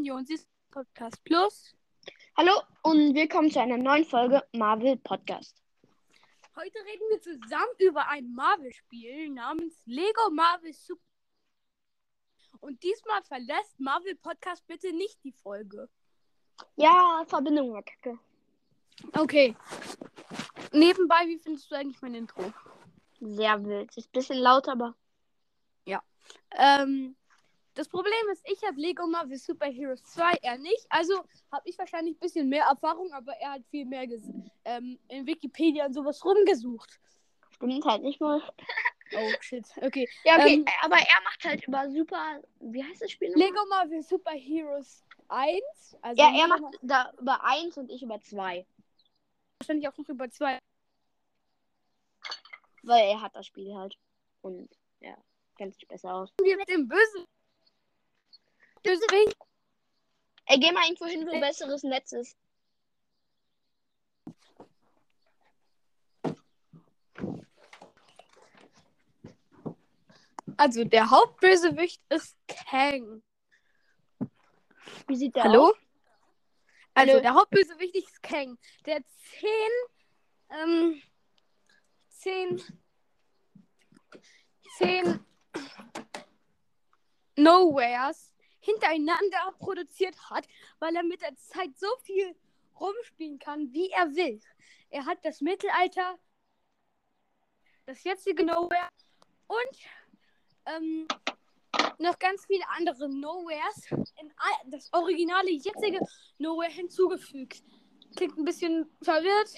von 0.00 0.04
Jonsis 0.06 0.48
Podcast 0.70 1.22
Plus. 1.24 1.74
Hallo 2.34 2.52
und 2.82 3.14
willkommen 3.14 3.50
zu 3.50 3.60
einer 3.60 3.76
neuen 3.76 4.06
Folge 4.06 4.42
Marvel 4.54 4.96
Podcast. 4.96 5.62
Heute 6.56 6.78
reden 6.86 7.04
wir 7.10 7.20
zusammen 7.20 7.74
über 7.78 8.08
ein 8.08 8.32
Marvel-Spiel 8.32 9.28
namens 9.28 9.82
Lego 9.84 10.30
Marvel 10.30 10.72
Super. 10.72 11.02
Und 12.60 12.82
diesmal 12.82 13.22
verlässt 13.24 13.78
Marvel 13.78 14.16
Podcast 14.16 14.66
bitte 14.66 14.90
nicht 14.90 15.22
die 15.22 15.32
Folge. 15.32 15.86
Ja, 16.76 17.22
Verbindung 17.26 17.74
war 17.74 17.82
kacke. 17.82 18.18
Okay. 19.18 19.54
Nebenbei, 20.72 21.26
wie 21.26 21.38
findest 21.38 21.70
du 21.70 21.74
eigentlich 21.74 22.00
mein 22.00 22.14
Intro? 22.14 22.54
Sehr 23.20 23.62
wild. 23.66 23.94
Ist 23.98 24.08
ein 24.08 24.12
bisschen 24.12 24.38
laut, 24.38 24.66
aber. 24.66 24.94
Ähm, 26.52 27.16
das 27.80 27.88
Problem 27.88 28.28
ist, 28.30 28.46
ich 28.46 28.62
habe 28.62 28.78
Lego 28.78 29.06
Marvel 29.06 29.38
Super 29.38 29.64
Heroes 29.64 30.02
2, 30.04 30.34
er 30.42 30.58
nicht. 30.58 30.86
Also 30.90 31.24
habe 31.50 31.62
ich 31.64 31.78
wahrscheinlich 31.78 32.14
ein 32.14 32.20
bisschen 32.20 32.46
mehr 32.50 32.64
Erfahrung, 32.64 33.10
aber 33.14 33.32
er 33.36 33.52
hat 33.52 33.62
viel 33.70 33.86
mehr 33.86 34.06
ähm, 34.66 34.98
in 35.08 35.26
Wikipedia 35.26 35.86
und 35.86 35.94
sowas 35.94 36.22
rumgesucht. 36.22 37.00
Stimmt 37.52 37.82
halt 37.86 38.02
nicht 38.02 38.20
mal. 38.20 38.42
Oh 39.16 39.32
shit. 39.40 39.64
Okay. 39.80 40.06
Ja, 40.24 40.36
okay, 40.36 40.56
Ähm, 40.56 40.66
aber 40.82 40.96
er 40.96 41.22
macht 41.24 41.42
halt 41.42 41.66
über 41.66 41.88
Super. 41.90 42.42
Wie 42.60 42.84
heißt 42.84 43.00
das 43.00 43.12
Spiel? 43.12 43.30
nochmal? 43.30 43.48
Lego 43.48 43.66
Marvel 43.70 44.02
Super 44.02 44.32
Heroes 44.32 45.02
1. 45.28 45.62
Also 46.02 46.22
Ja, 46.22 46.38
er 46.38 46.48
macht 46.48 46.74
da 46.82 47.12
über 47.18 47.42
1 47.42 47.78
und 47.78 47.90
ich 47.90 48.02
über 48.02 48.20
2. 48.20 48.66
wahrscheinlich 49.58 49.88
auch 49.88 49.96
noch 49.96 50.08
über 50.10 50.30
2. 50.30 50.58
Weil 52.82 53.08
er 53.08 53.22
hat 53.22 53.34
das 53.34 53.46
Spiel 53.46 53.74
halt. 53.74 53.96
Und 54.42 54.68
ja, 55.00 55.16
kennt 55.56 55.74
sich 55.74 55.88
besser 55.88 56.14
aus. 56.14 56.30
Wir 56.42 56.58
mit 56.58 56.68
dem 56.68 56.86
Böse. 56.86 57.26
Deswegen. 58.84 59.32
Ey, 60.46 60.58
geh 60.58 60.72
mal 60.72 60.84
irgendwo 60.84 61.06
hin, 61.06 61.26
wo 61.26 61.32
Äh. 61.32 61.40
besseres 61.40 61.82
Netz 61.82 62.12
ist. 62.12 62.36
Also 70.56 70.84
der 70.84 71.10
Hauptbösewicht 71.10 72.02
ist 72.10 72.36
Kang. 72.46 73.22
Wie 75.06 75.16
sieht 75.16 75.34
der 75.36 75.44
Hallo? 75.44 75.68
aus? 75.70 75.74
Also 76.94 77.12
Hallo. 77.12 77.22
der 77.22 77.34
Hauptbösewicht 77.34 77.94
ist 77.96 78.22
Kang. 78.22 78.58
Der 78.84 79.02
zehn, 79.38 79.70
ähm, 80.50 81.02
zehn, 82.08 82.62
zehn 84.76 85.24
Nowheres 87.36 88.29
hintereinander 88.72 89.52
produziert 89.58 90.16
hat, 90.30 90.46
weil 90.78 90.94
er 90.94 91.02
mit 91.02 91.22
der 91.22 91.36
Zeit 91.36 91.76
so 91.78 91.88
viel 92.02 92.34
rumspielen 92.78 93.38
kann, 93.38 93.72
wie 93.72 93.90
er 93.90 94.14
will. 94.14 94.40
Er 94.90 95.06
hat 95.06 95.24
das 95.24 95.40
Mittelalter, 95.40 96.18
das 97.86 98.02
jetzige 98.04 98.44
Nowhere 98.44 98.88
und 99.46 99.78
ähm, 100.66 101.08
noch 101.98 102.18
ganz 102.18 102.46
viele 102.46 102.64
andere 102.76 103.08
Nowheres 103.08 103.90
in 104.20 104.32
das 104.66 104.92
originale 104.92 105.50
jetzige 105.50 106.00
Nowhere 106.38 106.70
hinzugefügt. 106.70 107.62
Klingt 108.16 108.36
ein 108.38 108.44
bisschen 108.44 108.90
verwirrt, 109.02 109.50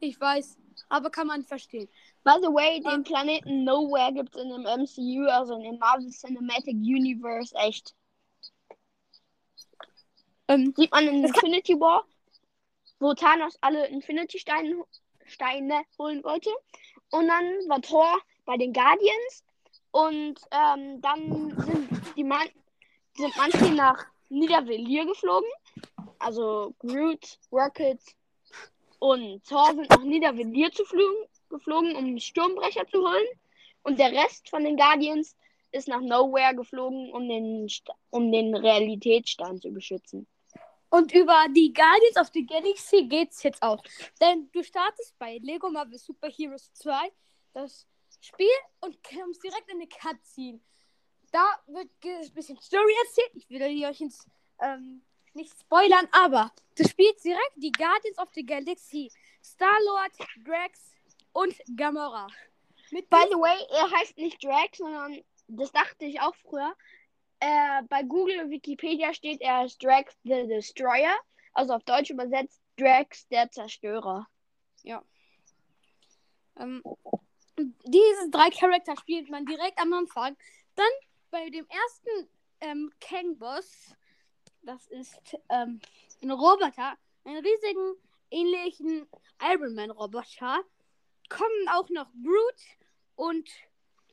ich 0.00 0.18
weiß, 0.20 0.56
aber 0.88 1.10
kann 1.10 1.26
man 1.26 1.44
verstehen. 1.44 1.88
By 2.24 2.36
the 2.40 2.48
way, 2.48 2.80
den 2.80 3.02
Planeten 3.02 3.64
Nowhere 3.64 4.12
gibt 4.12 4.34
es 4.34 4.42
in 4.42 4.50
dem 4.50 4.62
MCU, 4.62 5.28
also 5.28 5.54
in 5.56 5.62
dem 5.62 5.78
Marvel 5.78 6.10
Cinematic 6.10 6.76
Universe, 6.76 7.54
echt. 7.56 7.94
Ähm, 10.48 10.72
Sieht 10.76 10.90
man 10.90 11.06
in 11.06 11.24
Infinity 11.24 11.78
War, 11.78 12.04
wo 12.98 13.14
Thanos 13.14 13.56
alle 13.60 13.86
Infinity 13.86 14.38
Steine, 14.38 14.84
Steine 15.26 15.82
holen 15.98 16.24
wollte. 16.24 16.50
Und 17.10 17.28
dann 17.28 17.44
war 17.68 17.80
Thor 17.80 18.18
bei 18.44 18.56
den 18.56 18.72
Guardians. 18.72 19.44
Und 19.90 20.40
ähm, 20.50 21.00
dann 21.00 21.54
sind 21.58 22.16
die 22.16 22.24
Man 22.24 22.48
sind 23.14 23.36
manche 23.36 23.72
nach 23.74 24.06
Niedervelir 24.28 25.06
geflogen. 25.06 25.48
Also 26.18 26.74
Groot, 26.78 27.38
Rocket 27.52 28.00
und 28.98 29.44
Thor 29.46 29.66
sind 29.74 29.88
nach 29.90 30.02
Niedervelir 30.02 30.72
zu 30.72 30.84
fliegen, 30.84 31.26
geflogen, 31.48 31.94
um 31.96 32.18
Sturmbrecher 32.18 32.86
zu 32.88 32.98
holen. 32.98 33.26
Und 33.82 33.98
der 33.98 34.12
Rest 34.12 34.48
von 34.48 34.64
den 34.64 34.76
Guardians 34.76 35.36
ist 35.70 35.88
nach 35.88 36.00
Nowhere 36.00 36.54
geflogen, 36.54 37.12
um 37.12 37.28
den, 37.28 37.68
St- 37.68 37.94
um 38.10 38.32
den 38.32 38.54
Realitätsstein 38.54 39.60
zu 39.60 39.70
beschützen. 39.70 40.26
Und 40.90 41.12
über 41.12 41.46
die 41.50 41.72
Guardians 41.72 42.16
of 42.16 42.30
the 42.32 42.46
Galaxy 42.46 43.04
geht's 43.04 43.42
jetzt 43.42 43.62
auch. 43.62 43.82
Denn 44.20 44.50
du 44.52 44.62
startest 44.62 45.18
bei 45.18 45.38
Lego 45.38 45.70
Marvel 45.70 45.98
Super 45.98 46.28
Heroes 46.30 46.72
2 46.74 47.12
das 47.52 47.86
Spiel 48.20 48.46
und 48.80 48.96
kommst 49.02 49.42
direkt 49.42 49.68
in 49.68 49.76
eine 49.76 49.88
Cutscene. 49.88 50.60
Da 51.30 51.44
wird 51.66 51.90
ein 52.04 52.32
bisschen 52.32 52.58
Story 52.60 52.94
erzählt. 53.04 53.30
Ich 53.34 53.50
will 53.50 53.68
die 53.68 53.84
euch 53.84 54.00
ins, 54.00 54.26
ähm, 54.60 55.02
nicht 55.34 55.52
spoilern, 55.60 56.08
aber 56.10 56.52
du 56.76 56.88
spielst 56.88 57.24
direkt 57.24 57.52
die 57.56 57.72
Guardians 57.72 58.18
of 58.18 58.28
the 58.34 58.44
Galaxy. 58.44 59.10
Star-Lord, 59.44 60.12
Drax 60.44 60.92
und 61.32 61.54
Gamora. 61.76 62.26
Mit 62.90 63.10
By 63.10 63.24
the 63.28 63.36
way, 63.36 63.58
er 63.70 63.90
heißt 63.90 64.16
nicht 64.16 64.42
Drax, 64.42 64.78
sondern 64.78 65.22
das 65.48 65.70
dachte 65.72 66.06
ich 66.06 66.20
auch 66.20 66.34
früher. 66.36 66.74
Äh, 67.40 67.82
bei 67.88 68.02
Google 68.02 68.40
und 68.40 68.50
Wikipedia 68.50 69.14
steht, 69.14 69.40
er 69.40 69.64
ist 69.64 69.82
Drax 69.82 70.16
the 70.24 70.46
Destroyer. 70.46 71.16
Also 71.52 71.74
auf 71.74 71.84
Deutsch 71.84 72.10
übersetzt 72.10 72.60
Drax 72.76 73.26
der 73.28 73.50
Zerstörer. 73.50 74.26
Ähm, 76.56 76.82
diese 77.56 78.30
drei 78.30 78.50
Charakter 78.50 78.96
spielt 78.96 79.30
man 79.30 79.46
direkt 79.46 79.80
am 79.80 79.92
Anfang. 79.92 80.36
Dann 80.74 80.90
bei 81.30 81.50
dem 81.50 81.66
ersten 81.68 82.28
ähm, 82.60 82.90
Kang-Boss, 83.00 83.94
das 84.62 84.86
ist 84.88 85.36
ähm, 85.48 85.80
ein 86.22 86.30
Roboter, 86.30 86.96
einen 87.24 87.44
riesigen, 87.44 87.94
ähnlichen 88.30 89.08
Iron 89.40 89.74
Man-Roboter, 89.74 90.62
kommen 91.28 91.68
auch 91.70 91.88
noch 91.90 92.10
Groot 92.22 92.60
und 93.16 93.48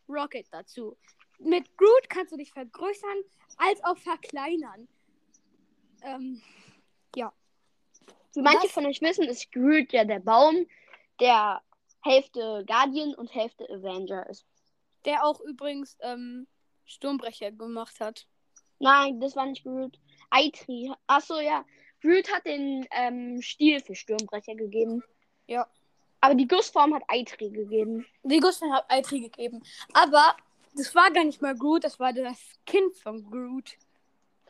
Rocket 0.08 0.47
dazu. 0.52 0.97
Mit 1.40 1.78
Groot 1.78 2.09
kannst 2.09 2.31
du 2.34 2.38
dich 2.38 2.51
vergrößern 2.51 3.18
als 3.57 3.84
auch 3.84 3.97
verkleinern. 3.97 4.88
Ähm, 6.03 6.41
Wie 8.34 8.41
manche 8.41 8.66
Was? 8.66 8.72
von 8.72 8.85
euch 8.85 9.01
wissen, 9.01 9.23
ist 9.25 9.51
Groot 9.51 9.94
ja 9.94 10.03
der 10.03 10.19
Baum, 10.19 10.68
der 11.22 11.62
Hälfte 12.01 12.63
Guardian 12.68 13.16
und 13.16 13.34
Hälfte 13.34 13.66
Avenger 13.69 14.29
ist. 14.29 14.46
der 15.06 15.23
auch 15.23 15.40
übrigens 15.41 15.97
ähm, 16.01 16.47
Sturmbrecher 16.85 17.52
gemacht 17.52 18.00
hat. 18.00 18.28
Nein, 18.79 19.19
das 19.22 19.35
war 19.35 19.46
nicht 19.46 19.63
Groot. 19.63 20.00
Eitri. 20.31 20.91
Achso, 21.07 21.40
ja. 21.40 21.63
Groot 22.02 22.31
hat 22.34 22.46
den 22.46 22.85
ähm, 22.91 23.41
Stiel 23.41 23.79
für 23.79 23.96
Sturmbrecher 23.96 24.56
gegeben. 24.56 25.03
Ja. 25.47 25.67
Aber 26.22 26.35
die 26.35 26.47
Gussform 26.47 26.94
hat 26.96 27.03
Eitri 27.07 27.52
gegeben. 27.52 28.06
Die 28.23 28.40
Gustav 28.40 28.70
hat 28.72 28.85
Eitri 28.90 29.22
gegeben. 29.22 29.61
Aber 29.93 30.35
das 30.76 30.94
war 30.94 31.12
gar 31.12 31.24
nicht 31.24 31.42
mal 31.42 31.56
Groot, 31.56 31.84
das 31.84 32.00
war 32.00 32.14
das 32.14 32.40
Kind 32.66 32.96
von 32.98 33.24
Groot. 33.24 33.78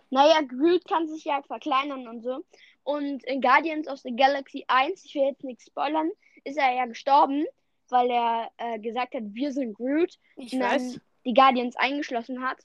Naja, 0.09 0.41
Groot 0.41 0.87
kann 0.87 1.07
sich 1.07 1.25
ja 1.25 1.41
verkleinern 1.41 2.07
und 2.07 2.21
so. 2.21 2.43
Und 2.83 3.23
in 3.23 3.41
Guardians 3.41 3.87
of 3.87 3.99
the 3.99 4.15
Galaxy 4.15 4.63
1, 4.67 5.05
ich 5.05 5.15
will 5.15 5.23
jetzt 5.23 5.43
nichts 5.43 5.65
spoilern, 5.65 6.11
ist 6.43 6.57
er 6.57 6.73
ja 6.73 6.85
gestorben, 6.85 7.45
weil 7.89 8.09
er 8.09 8.51
äh, 8.57 8.79
gesagt 8.79 9.15
hat, 9.15 9.23
wir 9.25 9.51
sind 9.51 9.73
Groot. 9.73 10.17
Ich 10.35 10.53
und 10.53 10.61
weiß. 10.61 10.93
dann 10.93 11.01
die 11.25 11.33
Guardians 11.33 11.75
eingeschlossen 11.75 12.41
hat. 12.41 12.57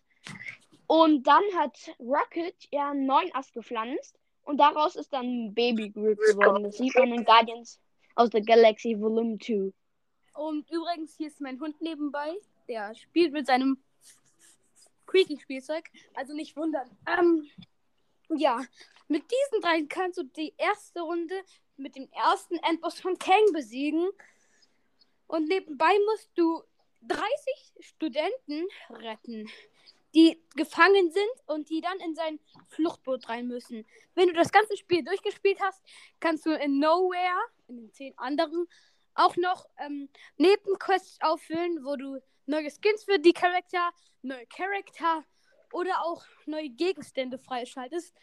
Und 0.86 1.26
dann 1.26 1.42
hat 1.56 1.76
Rocket 1.98 2.54
ja 2.70 2.90
einen 2.90 3.06
neuen 3.06 3.34
Ast 3.34 3.54
gepflanzt. 3.54 4.18
Und 4.42 4.58
daraus 4.58 4.96
ist 4.96 5.12
dann 5.12 5.54
Baby 5.54 5.90
Groot 5.90 6.18
geworden. 6.18 6.64
Das 6.64 6.76
sieht 6.76 6.94
man 6.96 7.12
in 7.12 7.24
Guardians 7.24 7.80
of 8.16 8.28
the 8.32 8.42
Galaxy 8.42 8.98
Volume 9.00 9.38
2. 9.38 9.72
Und 10.34 10.70
übrigens, 10.70 11.16
hier 11.16 11.28
ist 11.28 11.40
mein 11.40 11.60
Hund 11.60 11.80
nebenbei. 11.80 12.34
Der 12.68 12.94
spielt 12.94 13.32
mit 13.32 13.46
seinem 13.46 13.78
Creaky-Spielzeug. 15.06 15.90
Also 16.14 16.34
nicht 16.34 16.56
wundern. 16.56 16.88
Ähm, 17.06 17.48
ja, 18.28 18.64
mit 19.08 19.24
diesen 19.24 19.60
drei 19.60 19.82
kannst 19.82 20.18
du 20.18 20.22
die 20.22 20.54
erste 20.56 21.00
Runde 21.00 21.34
mit 21.76 21.96
dem 21.96 22.08
ersten 22.12 22.56
Endboss 22.58 23.00
von 23.00 23.18
Kang 23.18 23.52
besiegen. 23.52 24.08
Und 25.26 25.48
nebenbei 25.48 25.92
musst 26.06 26.30
du 26.34 26.62
30 27.02 27.26
Studenten 27.80 28.66
retten, 28.90 29.48
die 30.14 30.40
gefangen 30.56 31.10
sind 31.10 31.30
und 31.46 31.70
die 31.70 31.80
dann 31.80 31.98
in 32.00 32.14
sein 32.14 32.38
Fluchtboot 32.68 33.28
rein 33.28 33.46
müssen. 33.46 33.86
Wenn 34.14 34.28
du 34.28 34.34
das 34.34 34.52
ganze 34.52 34.76
Spiel 34.76 35.04
durchgespielt 35.04 35.60
hast, 35.60 35.82
kannst 36.18 36.46
du 36.46 36.50
in 36.50 36.78
Nowhere, 36.78 37.40
in 37.68 37.76
den 37.76 37.92
zehn 37.92 38.18
anderen, 38.18 38.66
auch 39.14 39.36
noch 39.36 39.66
ähm, 39.78 40.08
Nebenquests 40.36 41.18
auffüllen, 41.20 41.84
wo 41.84 41.96
du 41.96 42.20
neue 42.50 42.70
Skins 42.70 43.04
für 43.04 43.18
die 43.18 43.32
Charakter, 43.32 43.90
neue 44.22 44.46
Charakter 44.46 45.24
oder 45.72 46.04
auch 46.04 46.24
neue 46.46 46.68
Gegenstände 46.68 47.38
freischaltest, 47.38 48.14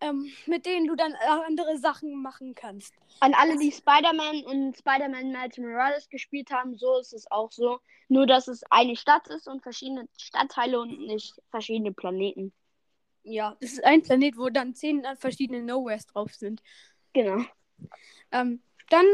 ähm, 0.00 0.30
mit 0.46 0.66
denen 0.66 0.86
du 0.86 0.96
dann 0.96 1.14
andere 1.46 1.78
Sachen 1.78 2.20
machen 2.20 2.54
kannst. 2.54 2.92
An 3.20 3.32
alle, 3.34 3.56
die 3.56 3.72
Spider-Man 3.72 4.44
und 4.44 4.76
Spider-Man 4.76 5.30
Miles 5.30 5.56
Morales 5.56 6.08
gespielt 6.08 6.50
haben, 6.50 6.76
so 6.76 6.98
ist 6.98 7.14
es 7.14 7.30
auch 7.30 7.52
so. 7.52 7.80
Nur, 8.08 8.26
dass 8.26 8.48
es 8.48 8.64
eine 8.70 8.96
Stadt 8.96 9.28
ist 9.28 9.48
und 9.48 9.62
verschiedene 9.62 10.08
Stadtteile 10.18 10.80
und 10.80 11.06
nicht 11.06 11.34
verschiedene 11.50 11.92
Planeten. 11.92 12.52
Ja, 13.22 13.56
das 13.60 13.72
ist 13.72 13.84
ein 13.84 14.02
Planet, 14.02 14.36
wo 14.36 14.50
dann 14.50 14.74
zehn 14.74 15.06
verschiedene 15.16 15.62
Nowheres 15.62 16.06
drauf 16.06 16.34
sind. 16.34 16.60
Genau. 17.14 17.42
Ähm, 18.32 18.62
dann 18.90 19.06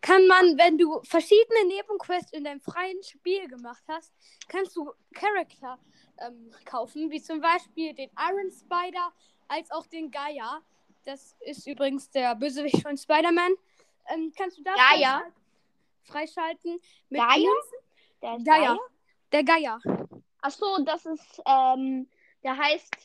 kann 0.00 0.26
man, 0.26 0.56
wenn 0.56 0.78
du 0.78 1.00
verschiedene 1.02 1.66
Nebenquests 1.66 2.32
in 2.32 2.44
deinem 2.44 2.60
freien 2.60 3.02
Spiel 3.02 3.46
gemacht 3.48 3.82
hast, 3.88 4.12
kannst 4.48 4.74
du 4.76 4.92
Charakter 5.12 5.78
ähm, 6.18 6.50
kaufen, 6.64 7.10
wie 7.10 7.20
zum 7.20 7.40
Beispiel 7.40 7.94
den 7.94 8.10
Iron 8.18 8.50
Spider, 8.50 9.12
als 9.48 9.70
auch 9.70 9.86
den 9.86 10.10
Gaia. 10.10 10.62
Das 11.04 11.36
ist 11.40 11.66
übrigens 11.66 12.10
der 12.10 12.34
Bösewicht 12.34 12.82
von 12.82 12.96
Spider-Man. 12.96 13.52
Ähm, 14.14 14.32
kannst 14.36 14.58
du 14.58 14.62
da 14.62 14.74
Gaia? 14.74 15.22
freischalten? 16.04 16.80
Mit 17.08 17.20
Gaia? 17.20 17.50
Der 18.22 18.38
Gaia. 18.38 18.44
Gaia? 18.44 18.78
Der 19.32 19.44
Gaia. 19.44 19.80
Ach 20.40 20.50
so, 20.50 20.82
das 20.84 21.04
ist, 21.04 21.42
ähm, 21.46 22.08
der 22.42 22.56
heißt 22.56 22.96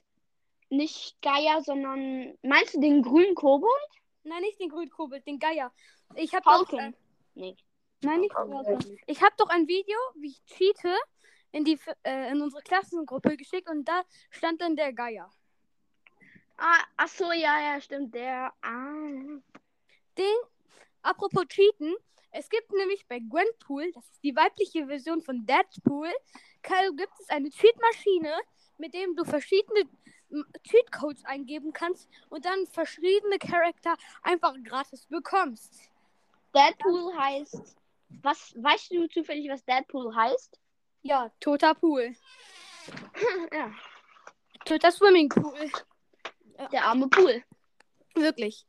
nicht 0.69 1.21
Gaia, 1.21 1.61
sondern, 1.61 2.37
meinst 2.41 2.75
du 2.75 2.79
den 2.79 3.01
grünen 3.01 3.35
Kobold? 3.35 3.71
Nein, 4.25 4.41
nicht 4.41 4.59
den 4.59 4.69
Grünkobel, 4.69 5.21
den 5.21 5.37
Gaia. 5.37 5.71
Ich 6.13 6.33
habe 6.33 6.43
doch, 6.45 6.71
äh, 6.73 6.91
Nee. 7.33 7.57
nein, 8.01 8.21
nicht 8.21 8.33
Falcon. 8.33 8.97
Ich 9.07 9.21
habe 9.21 9.35
doch 9.37 9.49
ein 9.49 9.67
Video, 9.67 9.97
wie 10.15 10.29
ich 10.29 10.43
cheate, 10.45 10.95
in 11.51 11.65
die 11.65 11.79
äh, 12.03 12.31
in 12.31 12.41
unsere 12.41 12.61
Klassengruppe 12.61 13.35
geschickt 13.37 13.69
und 13.69 13.85
da 13.85 14.03
stand 14.29 14.61
dann 14.61 14.75
der 14.75 14.93
Gaia. 14.93 15.31
Ah, 16.57 16.83
ach 16.95 17.07
so, 17.07 17.31
ja, 17.31 17.59
ja, 17.59 17.81
stimmt, 17.81 18.13
der, 18.13 18.53
ah. 18.61 19.41
Den, 20.17 20.35
apropos 21.01 21.45
Cheaten, 21.47 21.95
es 22.31 22.49
gibt 22.49 22.71
nämlich 22.71 23.05
bei 23.07 23.19
Gwenpool, 23.19 23.91
das 23.91 24.05
ist 24.09 24.23
die 24.23 24.35
weibliche 24.35 24.87
Version 24.87 25.21
von 25.21 25.45
Deadpool, 25.45 26.09
gibt 26.95 27.19
es 27.19 27.29
eine 27.29 27.49
Cheatmaschine, 27.49 28.33
mit 28.77 28.93
dem 28.93 29.15
du 29.15 29.23
verschiedene 29.23 29.89
Cheatcodes 30.63 31.23
eingeben 31.25 31.73
kannst 31.73 32.09
und 32.29 32.45
dann 32.45 32.65
verschiedene 32.67 33.37
Charakter 33.37 33.95
einfach 34.23 34.55
gratis 34.63 35.05
bekommst. 35.05 35.89
Deadpool 36.55 37.13
heißt, 37.17 37.75
was, 38.21 38.53
weißt 38.57 38.91
du 38.91 39.07
zufällig, 39.07 39.49
was 39.49 39.65
Deadpool 39.65 40.15
heißt? 40.15 40.59
Ja, 41.01 41.31
toter 41.39 41.75
Pool. 41.75 42.15
ja, 43.51 43.71
Toter 44.65 44.91
Swimmingpool. 44.91 45.71
der 46.71 46.85
arme 46.85 47.07
Pool. 47.07 47.43
Wirklich. 48.15 48.65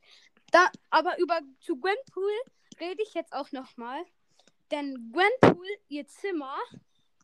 Da, 0.51 0.69
aber 0.91 1.17
über 1.17 1.41
zu 1.59 1.75
Gwenpool 1.77 2.31
rede 2.79 3.01
ich 3.01 3.15
jetzt 3.15 3.33
auch 3.33 3.51
nochmal. 3.51 4.05
Denn 4.69 5.11
Gwenpool, 5.11 5.65
ihr 5.87 6.07
Zimmer, 6.07 6.55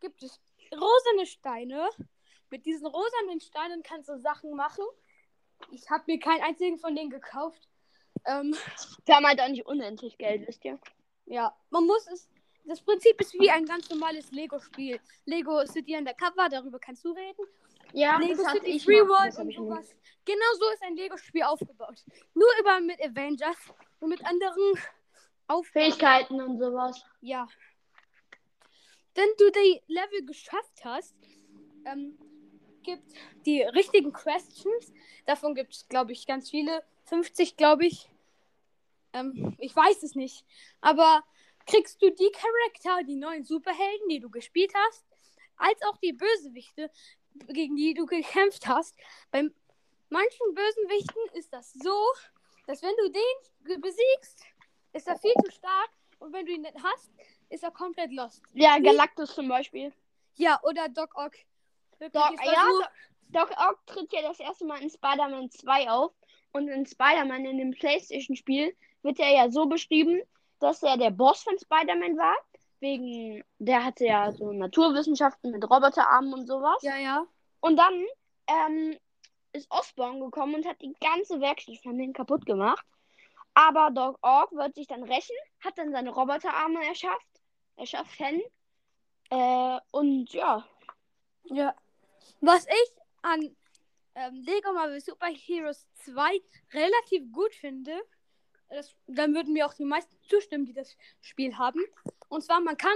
gibt 0.01 0.23
es 0.23 0.41
rosane 0.71 1.27
Steine. 1.27 1.87
Mit 2.49 2.65
diesen 2.65 2.87
rosanen 2.87 3.41
Steinen 3.41 3.83
kannst 3.83 4.09
du 4.09 4.17
Sachen 4.19 4.55
machen. 4.55 4.85
Ich 5.71 5.87
habe 5.91 6.03
mir 6.07 6.19
keinen 6.19 6.41
einzigen 6.41 6.79
von 6.79 6.95
denen 6.95 7.11
gekauft. 7.11 7.69
Ähm, 8.25 8.55
Wir 9.05 9.15
haben 9.15 9.25
halt 9.27 9.41
auch 9.41 9.47
nicht 9.49 9.65
unendlich 9.65 10.17
Geld, 10.17 10.47
wisst 10.47 10.63
ihr? 10.65 10.79
ja, 11.25 11.55
man 11.69 11.85
muss 11.85 12.07
es. 12.07 12.29
Das 12.65 12.81
Prinzip 12.81 13.19
ist 13.19 13.33
wie 13.33 13.49
ein 13.49 13.65
ganz 13.65 13.89
normales 13.89 14.31
Lego-Spiel. 14.31 14.99
Lego 15.25 15.65
City 15.65 15.97
Undercover, 15.97 16.47
darüber 16.49 16.79
kannst 16.79 17.03
du 17.03 17.11
reden. 17.11 17.45
Ja, 17.91 18.17
Lego 18.17 18.41
das 18.41 18.53
City 18.53 18.67
ich 18.71 18.85
Free. 18.85 19.01
World 19.01 19.37
und 19.37 19.53
sowas. 19.53 19.93
Genau 20.25 20.45
so 20.57 20.69
ist 20.73 20.81
ein 20.83 20.95
Lego-Spiel 20.95 21.43
aufgebaut. 21.43 22.01
Nur 22.33 22.47
über 22.61 22.79
mit 22.79 23.01
Avengers 23.03 23.57
und 23.99 24.09
mit 24.09 24.23
anderen 24.25 24.73
Aufgaben. 25.47 25.91
Fähigkeiten 25.91 26.41
und 26.41 26.57
sowas. 26.57 27.03
Ja. 27.19 27.47
Wenn 29.15 29.29
du 29.37 29.51
die 29.51 29.81
Level 29.87 30.25
geschafft 30.25 30.85
hast, 30.85 31.15
ähm, 31.85 32.17
gibt 32.83 33.03
die 33.45 33.61
richtigen 33.61 34.13
Questions. 34.13 34.93
Davon 35.25 35.53
gibt 35.53 35.73
es, 35.73 35.87
glaube 35.89 36.13
ich, 36.13 36.25
ganz 36.25 36.49
viele. 36.49 36.83
50, 37.05 37.57
glaube 37.57 37.85
ich. 37.85 38.09
Ähm, 39.13 39.55
ich 39.59 39.75
weiß 39.75 40.03
es 40.03 40.15
nicht. 40.15 40.45
Aber 40.81 41.23
kriegst 41.65 42.01
du 42.01 42.11
die 42.11 42.31
Charakter, 42.31 43.03
die 43.03 43.15
neuen 43.15 43.45
Superhelden, 43.45 44.09
die 44.09 44.19
du 44.19 44.29
gespielt 44.29 44.73
hast, 44.87 45.05
als 45.57 45.81
auch 45.83 45.97
die 45.97 46.13
Bösewichte, 46.13 46.91
gegen 47.47 47.75
die 47.75 47.93
du 47.93 48.05
gekämpft 48.05 48.67
hast. 48.67 48.95
Bei 49.31 49.49
manchen 50.09 50.53
Bösewichten 50.53 51.21
ist 51.33 51.53
das 51.53 51.73
so, 51.73 51.97
dass 52.67 52.81
wenn 52.81 52.95
du 52.97 53.11
den 53.11 53.81
besiegst, 53.81 54.43
ist 54.93 55.07
er 55.07 55.17
viel 55.17 55.33
zu 55.43 55.51
stark. 55.51 55.89
Und 56.19 56.31
wenn 56.31 56.45
du 56.45 56.53
ihn 56.53 56.61
nicht 56.61 56.75
hast, 56.81 57.11
ist 57.49 57.63
er 57.63 57.71
komplett 57.71 58.11
lost. 58.13 58.41
Ja, 58.53 58.79
Galactus 58.79 59.35
zum 59.35 59.49
Beispiel. 59.49 59.91
Ja, 60.35 60.59
oder 60.63 60.87
Doc 60.87 61.15
Ock. 61.15 61.33
Doc, 61.99 62.13
ja, 62.13 62.89
Doc 63.29 63.51
Ock 63.57 63.85
tritt 63.85 64.11
ja 64.13 64.21
das 64.21 64.39
erste 64.39 64.65
Mal 64.65 64.81
in 64.81 64.89
Spider-Man 64.89 65.49
2 65.49 65.89
auf. 65.89 66.13
Und 66.53 66.67
in 66.67 66.85
Spider-Man, 66.85 67.45
in 67.45 67.57
dem 67.57 67.71
PlayStation-Spiel, 67.71 68.75
wird 69.03 69.19
er 69.19 69.31
ja 69.31 69.51
so 69.51 69.65
beschrieben, 69.67 70.21
dass 70.59 70.81
er 70.83 70.97
der 70.97 71.11
Boss 71.11 71.43
von 71.43 71.57
Spider-Man 71.57 72.17
war. 72.17 72.35
Wegen, 72.79 73.43
der 73.59 73.85
hatte 73.85 74.05
ja 74.05 74.31
so 74.31 74.51
Naturwissenschaften 74.51 75.51
mit 75.51 75.63
Roboterarmen 75.63 76.33
und 76.33 76.47
sowas. 76.47 76.81
ja, 76.81 76.97
ja. 76.97 77.25
Und 77.61 77.77
dann 77.77 78.05
ähm, 78.47 78.97
ist 79.53 79.71
Osborn 79.71 80.19
gekommen 80.19 80.55
und 80.55 80.65
hat 80.65 80.81
die 80.81 80.93
ganze 80.99 81.39
Werkstatt 81.39 81.77
von 81.81 81.97
denen 81.97 82.11
kaputt 82.13 82.45
gemacht. 82.45 82.85
Aber 83.53 83.91
Doc 83.91 84.17
Ock 84.21 84.51
wird 84.51 84.75
sich 84.75 84.87
dann 84.87 85.03
rächen, 85.03 85.35
hat 85.63 85.77
dann 85.77 85.91
seine 85.91 86.09
Roboterarme 86.09 86.85
erschafft, 86.85 87.29
erschaffen. 87.77 88.41
Äh, 89.29 89.79
und 89.91 90.33
ja, 90.33 90.65
Ja. 91.45 91.75
Was 92.41 92.65
ich 92.65 92.97
an 93.21 93.55
ähm, 94.15 94.43
Lego 94.45 94.73
Marvel 94.73 94.99
Super 94.99 95.27
Heroes 95.27 95.87
2 96.03 96.41
relativ 96.73 97.31
gut 97.31 97.53
finde, 97.55 97.97
das, 98.69 98.95
dann 99.07 99.33
würden 99.33 99.53
mir 99.53 99.65
auch 99.65 99.73
die 99.73 99.85
meisten 99.85 100.15
zustimmen, 100.27 100.65
die 100.65 100.73
das 100.73 100.95
Spiel 101.21 101.57
haben. 101.57 101.81
Und 102.29 102.43
zwar, 102.43 102.59
man 102.59 102.77
kann 102.77 102.95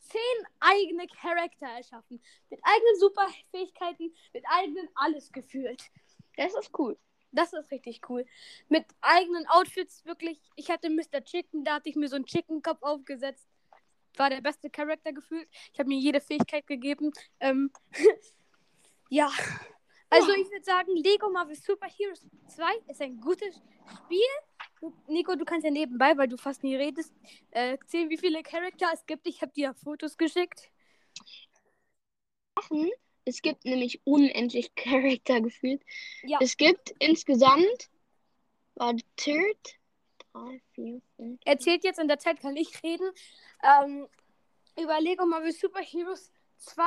zehn 0.00 0.46
eigene 0.60 1.06
Charakter 1.08 1.66
erschaffen. 1.66 2.22
Mit 2.50 2.60
eigenen 2.62 3.00
Superfähigkeiten, 3.00 4.14
mit 4.32 4.44
eigenen 4.48 4.88
alles 4.94 5.32
gefühlt. 5.32 5.82
das 6.36 6.54
ist 6.54 6.70
cool. 6.78 6.98
Das 7.32 7.52
ist 7.52 7.70
richtig 7.70 8.00
cool. 8.08 8.24
Mit 8.68 8.86
eigenen 9.00 9.46
Outfits, 9.48 10.04
wirklich. 10.06 10.40
Ich 10.54 10.70
hatte 10.70 10.88
Mr. 10.88 11.22
Chicken, 11.22 11.64
da 11.64 11.74
hatte 11.74 11.88
ich 11.90 11.96
mir 11.96 12.08
so 12.08 12.16
einen 12.16 12.24
Chicken-Kopf 12.24 12.82
aufgesetzt. 12.82 13.46
War 14.16 14.30
der 14.30 14.40
beste 14.40 14.70
Charakter 14.70 15.12
gefühlt. 15.12 15.46
Ich 15.72 15.78
habe 15.78 15.88
mir 15.88 15.98
jede 15.98 16.20
Fähigkeit 16.20 16.66
gegeben. 16.66 17.12
Ähm, 17.40 17.70
ja. 19.10 19.30
Also 20.08 20.32
ich 20.32 20.50
würde 20.50 20.64
sagen, 20.64 20.96
Lego 20.96 21.28
Marvel 21.28 21.56
Super 21.56 21.88
Heroes 21.88 22.24
2 22.48 22.64
ist 22.88 23.02
ein 23.02 23.20
gutes 23.20 23.60
Spiel. 23.86 24.20
Du, 24.86 24.94
Nico, 25.08 25.34
du 25.34 25.44
kannst 25.44 25.64
ja 25.64 25.70
nebenbei, 25.72 26.16
weil 26.16 26.28
du 26.28 26.36
fast 26.36 26.62
nie 26.62 26.76
redest, 26.76 27.12
äh, 27.50 27.76
zählen, 27.86 28.08
wie 28.08 28.18
viele 28.18 28.44
Charakter 28.44 28.88
es 28.94 29.04
gibt. 29.04 29.26
Ich 29.26 29.42
habe 29.42 29.52
dir 29.52 29.74
Fotos 29.74 30.16
geschickt. 30.16 30.70
Es 33.24 33.42
gibt 33.42 33.64
nämlich 33.64 34.00
unendlich 34.04 34.72
Charakter 34.76 35.40
gefühlt. 35.40 35.82
Ja. 36.22 36.38
Es 36.40 36.56
gibt 36.56 36.94
insgesamt, 37.00 37.90
warte, 38.76 39.02
drei, 39.16 40.62
vier, 40.72 41.02
fünf. 41.16 41.40
erzählt 41.44 41.82
jetzt 41.82 41.98
in 41.98 42.06
der 42.06 42.20
Zeit, 42.20 42.40
kann 42.40 42.56
ich 42.56 42.80
reden. 42.84 43.10
Ähm, 43.64 44.08
über 44.80 45.00
Lego 45.00 45.26
Marvel 45.26 45.50
Super 45.50 45.80
Heroes 45.80 46.30
2, 46.58 46.84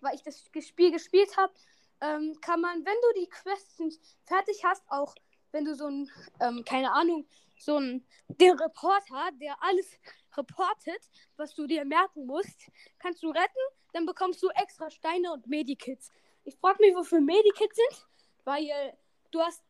weil 0.00 0.14
ich 0.14 0.22
das 0.22 0.42
Spiel 0.66 0.90
gespielt 0.90 1.36
habe, 1.36 1.52
ähm, 2.00 2.38
kann 2.40 2.62
man, 2.62 2.86
wenn 2.86 2.96
du 3.02 3.20
die 3.20 3.28
Questions 3.28 4.00
fertig 4.24 4.64
hast, 4.64 4.82
auch 4.88 5.14
wenn 5.52 5.64
du 5.64 5.74
so 5.74 5.86
ein, 5.86 6.10
ähm, 6.40 6.64
keine 6.64 6.92
Ahnung, 6.92 7.26
so 7.58 7.76
ein, 7.76 8.04
den 8.28 8.58
Reporter, 8.58 9.30
der 9.40 9.62
alles 9.62 9.98
reportet, 10.36 11.10
was 11.36 11.54
du 11.54 11.66
dir 11.66 11.84
merken 11.84 12.26
musst, 12.26 12.70
kannst 12.98 13.22
du 13.22 13.28
retten, 13.28 13.64
dann 13.92 14.06
bekommst 14.06 14.42
du 14.42 14.48
extra 14.50 14.90
Steine 14.90 15.32
und 15.32 15.46
Medikits. 15.46 16.10
Ich 16.44 16.56
frage 16.56 16.78
mich, 16.80 16.94
wofür 16.94 17.20
Medikits 17.20 17.76
sind, 17.76 18.06
weil 18.44 18.68
du 19.30 19.40
hast 19.40 19.62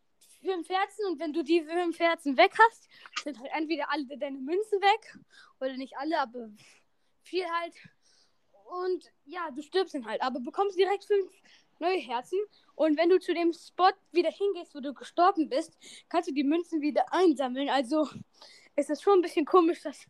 fünf 0.42 0.68
Herzen 0.68 1.06
und 1.06 1.20
wenn 1.20 1.32
du 1.32 1.42
die 1.42 1.62
fünf 1.62 1.98
Herzen 1.98 2.36
weg 2.36 2.52
hast, 2.58 2.88
sind 3.22 3.38
halt 3.38 3.50
entweder 3.52 3.90
alle 3.90 4.06
deine 4.18 4.38
Münzen 4.38 4.80
weg 4.80 5.18
oder 5.60 5.76
nicht 5.76 5.96
alle, 5.96 6.18
aber 6.18 6.50
viel 7.22 7.44
halt. 7.44 7.74
Und 8.84 9.12
ja, 9.26 9.50
du 9.50 9.62
stirbst 9.62 9.94
dann 9.94 10.06
halt, 10.06 10.22
aber 10.22 10.40
bekommst 10.40 10.78
direkt 10.78 11.04
fünf 11.04 11.30
neue 11.78 11.98
Herzen. 11.98 12.38
Und 12.74 12.98
wenn 12.98 13.08
du 13.08 13.18
zu 13.18 13.34
dem 13.34 13.52
Spot 13.52 13.92
wieder 14.12 14.30
hingehst, 14.30 14.74
wo 14.74 14.80
du 14.80 14.94
gestorben 14.94 15.48
bist, 15.48 15.76
kannst 16.08 16.28
du 16.28 16.34
die 16.34 16.44
Münzen 16.44 16.80
wieder 16.80 17.12
einsammeln. 17.12 17.68
Also 17.68 18.08
ist 18.76 18.90
das 18.90 19.02
schon 19.02 19.18
ein 19.18 19.22
bisschen 19.22 19.44
komisch, 19.44 19.82
das 19.82 20.06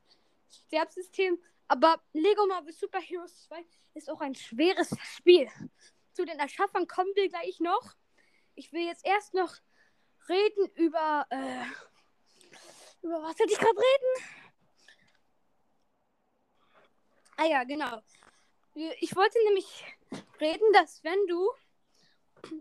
Sterbsystem. 0.66 1.38
Aber 1.69 2.00
Lego 2.12 2.47
Marvel 2.47 2.73
Super 2.73 3.00
Heroes 3.00 3.45
2 3.49 3.64
ist 3.95 4.11
auch 4.11 4.21
ein 4.21 4.35
schweres 4.35 4.90
Spiel. 5.16 5.49
zu 6.12 6.25
den 6.25 6.38
Erschaffern 6.38 6.87
kommen 6.87 7.11
wir 7.14 7.28
gleich 7.28 7.61
noch. 7.61 7.95
Ich 8.54 8.73
will 8.73 8.87
jetzt 8.87 9.04
erst 9.07 9.35
noch 9.35 9.54
reden 10.28 10.69
über. 10.75 11.26
Äh, 11.31 11.64
über 13.02 13.23
was 13.23 13.38
hätte 13.38 13.52
ich 13.52 13.59
gerade 13.59 13.78
reden? 13.78 14.26
Ah 17.37 17.47
ja, 17.47 17.64
genau. 17.64 18.00
Ich 18.74 19.14
wollte 19.16 19.38
nämlich 19.44 19.84
reden, 20.40 20.72
dass 20.72 21.04
wenn 21.04 21.26
du 21.26 21.50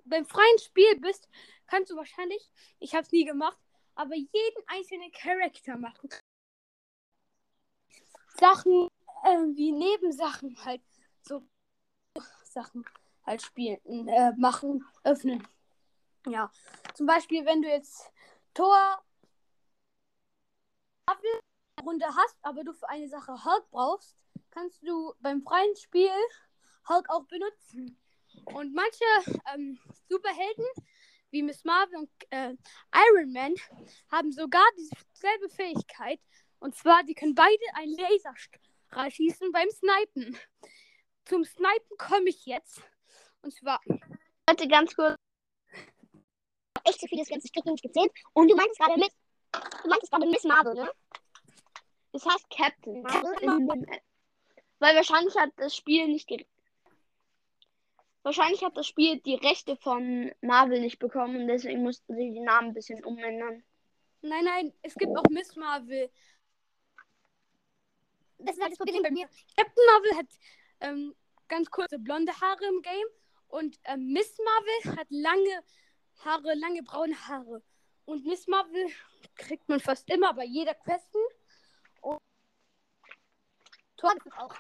beim 0.06 0.26
freien 0.26 0.60
Spiel 0.60 1.00
bist, 1.00 1.30
kannst 1.68 1.92
du 1.92 1.96
wahrscheinlich, 1.96 2.52
ich 2.80 2.94
habe 2.94 3.04
es 3.04 3.12
nie 3.12 3.26
gemacht, 3.26 3.60
aber 3.96 4.16
jeden 4.16 4.64
einzelnen 4.68 5.12
Charakter 5.12 5.78
machen. 5.78 6.10
Sachen 8.40 8.90
äh, 9.24 9.56
wie 9.56 9.72
Nebensachen 9.72 10.58
halt 10.66 10.82
so 11.22 11.44
Sachen 12.44 12.86
halt 13.24 13.42
spielen, 13.42 14.08
äh, 14.08 14.34
machen, 14.38 14.86
öffnen. 15.04 15.48
Ja, 16.28 16.52
zum 16.94 17.06
Beispiel, 17.06 17.46
wenn 17.46 17.62
du 17.62 17.70
jetzt 17.70 18.12
Tor 18.54 19.04
Runde 21.84 22.06
hast, 22.06 22.38
aber 22.42 22.64
du 22.64 22.74
für 22.74 22.88
eine 22.90 23.08
Sache 23.08 23.44
Hulk 23.44 23.70
brauchst, 23.72 24.16
kannst 24.52 24.82
du 24.86 25.14
beim 25.20 25.42
freien 25.42 25.76
Spiel 25.76 26.12
Hulk 26.88 27.10
auch 27.10 27.26
benutzen. 27.26 27.98
Und 28.46 28.74
manche 28.74 29.04
ähm, 29.54 29.80
Superhelden 30.10 30.66
wie 31.32 31.44
Miss 31.44 31.64
Marvel 31.64 32.00
und 32.00 32.10
äh, 32.30 32.56
Iron 32.94 33.32
Man 33.32 33.54
haben 34.12 34.32
sogar 34.32 34.66
dieselbe 34.78 35.50
Fähigkeit. 35.50 36.20
Und 36.60 36.76
zwar, 36.76 37.04
die 37.04 37.16
können 37.16 37.36
beide 37.36 37.64
einen 37.74 37.98
Laserstrahl 37.98 39.12
schießen 39.12 39.52
beim 39.52 39.70
Snipen. 39.70 40.38
Zum 41.26 41.44
Snipen 41.44 41.98
komme 41.98 42.30
ich 42.30 42.46
jetzt. 42.46 42.82
Und 43.42 43.54
zwar. 43.54 43.80
Warte, 44.46 44.68
ganz 44.68 44.94
kurz. 44.96 45.16
Echt 46.84 47.00
so 47.00 47.08
viel 47.08 47.20
das 47.20 47.30
ganze 47.30 47.48
Stück 47.48 47.66
nicht 47.66 47.84
gezählt. 47.84 48.12
Und 48.34 48.50
du 48.50 48.56
meinst 48.56 48.78
gerade 48.78 49.00
mit. 49.00 49.12
Du 49.84 49.90
meinst 49.90 50.12
gerade 50.12 50.28
Miss 50.28 50.44
Marvel, 50.44 50.74
ne? 50.74 50.92
Das 52.12 52.26
heißt 52.26 52.50
Captain 52.50 53.02
Marvel. 53.02 54.02
Weil 54.82 54.96
wahrscheinlich 54.96 55.38
hat 55.38 55.52
das 55.58 55.76
Spiel 55.76 56.08
nicht 56.08 56.28
die. 56.32 56.48
Wahrscheinlich 58.24 58.64
hat 58.64 58.76
das 58.76 58.88
Spiel 58.88 59.20
die 59.20 59.36
Rechte 59.36 59.76
von 59.76 60.32
Marvel 60.42 60.80
nicht 60.80 60.98
bekommen 60.98 61.42
und 61.42 61.48
deswegen 61.48 61.84
mussten 61.84 62.16
sie 62.16 62.32
die 62.32 62.40
Namen 62.40 62.70
ein 62.70 62.74
bisschen 62.74 63.04
umändern. 63.06 63.64
Nein, 64.22 64.44
nein, 64.44 64.74
es 64.82 64.96
gibt 64.96 65.16
auch 65.16 65.30
Miss 65.30 65.56
Marvel. 65.56 66.10
Das 68.40 68.56
ist 68.56 68.62
halt 68.62 68.72
das 68.72 68.80
Problem 68.80 69.04
bei 69.04 69.12
mir. 69.12 69.28
Captain 69.56 69.86
Marvel 69.86 70.18
hat 70.18 70.28
ähm, 70.80 71.16
ganz 71.48 71.70
kurze 71.70 72.00
blonde 72.00 72.34
Haare 72.42 72.66
im 72.66 72.82
Game 72.82 73.08
und 73.50 73.80
ähm, 73.84 74.12
Miss 74.14 74.36
Marvel 74.44 74.98
hat 74.98 75.08
lange 75.12 75.64
Haare, 76.26 76.56
lange 76.56 76.82
braune 76.82 77.28
Haare. 77.28 77.62
Und 78.06 78.26
Miss 78.26 78.48
Marvel 78.48 78.88
kriegt 79.36 79.70
man 79.70 79.80
fast 79.80 80.10
immer 80.10 80.34
bei 80.34 80.46
jeder 80.46 80.74
Questen. 80.74 81.20
Und 82.02 82.20
Tor 83.98 84.16
auch. 84.38 84.56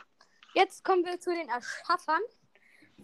Jetzt 0.54 0.84
kommen 0.84 1.06
wir 1.06 1.20
zu 1.20 1.34
den 1.34 1.48
Erschaffern 1.48 2.22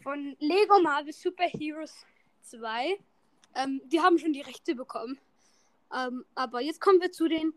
von 0.03 0.35
Lego 0.39 0.79
Marvel 0.79 1.13
Super 1.13 1.45
Heroes 1.45 2.05
2. 2.41 2.99
Ähm, 3.55 3.81
die 3.85 4.01
haben 4.01 4.19
schon 4.19 4.33
die 4.33 4.41
Rechte 4.41 4.75
bekommen. 4.75 5.17
Ähm, 5.93 6.25
aber 6.35 6.59
jetzt 6.61 6.81
kommen 6.81 6.99
wir 6.99 7.11
zu 7.11 7.27
den 7.27 7.53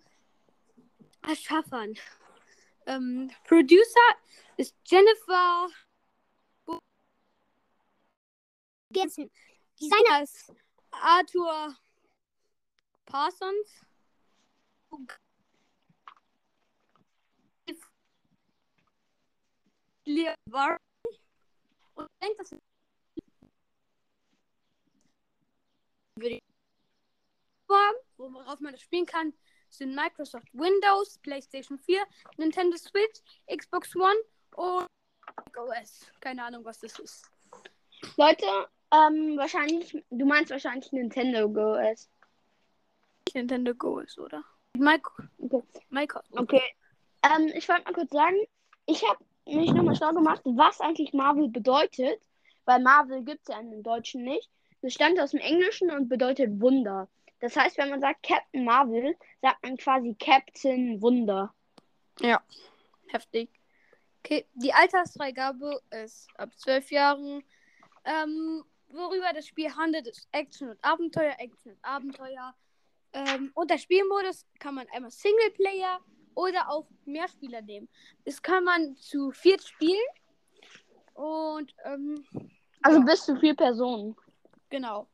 Erschaffern. 1.27 1.95
Ähm, 2.87 3.31
Producer 3.45 4.01
ist 4.57 4.77
Jennifer 4.87 5.69
Jensen. 8.95 9.31
Designer 9.81 10.23
ist 10.23 10.53
Arthur 10.91 11.77
Parsons. 13.07 13.87
Warren. 20.53 20.79
Und 21.95 22.07
ich 22.07 22.19
denke, 22.21 22.37
das 22.39 22.55
worauf 28.17 28.61
man 28.61 28.73
das 28.73 28.81
spielen 28.83 29.07
kann, 29.07 29.33
sind 29.71 29.95
Microsoft 29.95 30.49
Windows, 30.53 31.19
PlayStation 31.19 31.79
4, 31.79 32.03
Nintendo 32.37 32.77
Switch, 32.77 33.21
Xbox 33.49 33.95
One 33.97 34.17
und 34.57 34.87
OS. 35.57 36.11
Keine 36.21 36.45
Ahnung, 36.45 36.65
was 36.65 36.81
das 36.81 36.99
ist. 36.99 37.31
Leute, 38.17 38.47
ähm, 38.93 39.37
wahrscheinlich, 39.37 40.05
du 40.11 40.27
meinst 40.27 40.51
wahrscheinlich 40.51 40.91
Nintendo 40.93 41.49
GoS. 41.49 42.11
Nintendo 43.35 43.75
GoS, 43.75 44.19
oder? 44.19 44.45
Mike, 44.77 45.09
Okay. 45.39 45.81
Mike, 45.91 46.21
okay. 46.33 46.63
Ähm, 47.23 47.53
ich 47.55 47.69
wollte 47.69 47.85
mal 47.85 47.93
kurz 47.95 48.11
sagen, 48.11 48.37
ich 48.87 49.03
habe 49.09 49.25
mich 49.55 49.73
nochmal 49.73 49.97
schlau 49.97 50.13
gemacht, 50.13 50.43
was 50.45 50.81
eigentlich 50.81 51.13
Marvel 51.13 51.49
bedeutet, 51.49 52.21
weil 52.65 52.81
Marvel 52.81 53.25
gibt 53.25 53.43
es 53.43 53.55
ja 53.55 53.61
in 53.61 53.71
den 53.71 53.83
Deutschen 53.83 54.23
nicht. 54.23 54.51
Das 54.83 54.95
stammt 54.95 55.21
aus 55.21 55.33
dem 55.33 55.41
Englischen 55.41 55.91
und 55.91 56.09
bedeutet 56.09 56.61
Wunder. 56.61 57.09
Das 57.41 57.57
heißt, 57.57 57.79
wenn 57.79 57.91
man 57.91 58.01
sagt 58.01 58.23
Captain 58.23 58.65
Marvel, 58.65 59.17
sagt 59.41 59.63
man 59.63 59.77
quasi 59.77 60.15
Captain 60.19 61.01
Wunder. 61.01 61.55
Ja, 62.21 62.43
heftig. 63.09 63.51
Okay, 64.23 64.47
die 64.55 64.73
Altersfreigabe 64.73 65.81
ist 66.03 66.29
ab 66.37 66.51
12 66.57 66.91
Jahren. 66.91 67.43
Ähm, 68.05 68.65
worüber 68.89 69.33
das 69.35 69.47
Spiel 69.47 69.75
handelt, 69.75 70.07
ist 70.07 70.29
Action 70.33 70.71
und 70.71 70.85
Abenteuer, 70.85 71.35
Action 71.39 71.73
und 71.73 71.85
Abenteuer. 71.85 72.55
Ähm, 73.13 73.51
und 73.55 73.71
der 73.71 73.79
Spielmodus 73.79 74.47
kann 74.59 74.75
man 74.75 74.87
einmal 74.93 75.11
Singleplayer 75.11 76.01
oder 76.35 76.71
auch 76.71 76.87
Mehrspieler 77.05 77.63
nehmen. 77.63 77.89
Das 78.25 78.43
kann 78.43 78.65
man 78.65 78.97
zu 78.97 79.31
viert 79.31 79.63
spielen. 79.63 79.99
Und 81.15 81.75
ähm, 81.85 82.25
Also 82.83 82.99
ja. 82.99 83.05
bis 83.05 83.25
zu 83.25 83.37
vier 83.37 83.55
Personen. 83.55 84.17
Genau. 84.71 85.09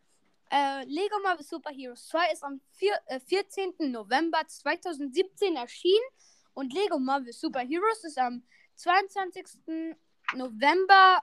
Äh, 0.50 0.84
Lego 0.84 1.18
Marvel 1.22 1.44
Super 1.44 1.70
Heroes 1.70 2.06
2 2.08 2.32
ist 2.32 2.44
am 2.44 2.60
vier, 2.72 2.94
äh, 3.06 3.18
14. 3.18 3.74
November 3.90 4.46
2017 4.46 5.56
erschienen 5.56 6.06
und 6.54 6.72
Lego 6.72 6.98
Marvel 6.98 7.32
Super 7.32 7.60
Heroes 7.60 8.04
ist 8.04 8.18
am 8.18 8.44
22. 8.76 9.96
November. 10.34 11.22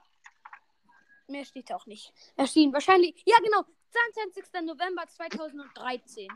Mehr 1.28 1.44
steht 1.44 1.72
auch 1.72 1.86
nicht. 1.86 2.12
Erschienen. 2.36 2.72
Wahrscheinlich. 2.74 3.22
Ja, 3.24 3.36
genau. 3.42 3.62
22. 4.12 4.44
November 4.62 5.06
2013. 5.06 6.28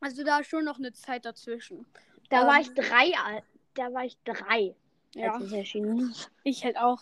Also 0.00 0.24
da 0.24 0.38
ist 0.38 0.48
schon 0.48 0.64
noch 0.64 0.78
eine 0.78 0.92
Zeit 0.92 1.26
dazwischen. 1.26 1.86
Da 2.30 2.42
Ähm, 2.42 2.46
war 2.46 2.60
ich 2.60 2.72
drei, 2.74 3.12
al- 3.16 3.42
da 3.74 3.92
war 3.92 4.04
ich 4.04 4.16
drei, 4.24 4.74
Ja. 5.14 5.34
als 5.34 5.44
es 5.44 5.52
erschienen 5.52 6.10
ist. 6.10 6.30
Ich 6.44 6.64
halt 6.64 6.76
auch. 6.78 7.00